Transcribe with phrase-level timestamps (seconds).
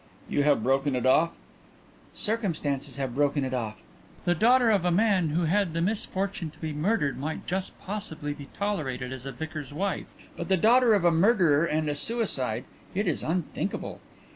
[0.27, 1.37] "You have broken it off?"
[2.15, 3.83] "Circumstances have broken it off.
[4.25, 8.33] The daughter of a man who had the misfortune to be murdered might just possibly
[8.33, 12.63] be tolerated as a vicar's wife, but the daughter of a murderer and suicide
[12.95, 13.99] it is unthinkable!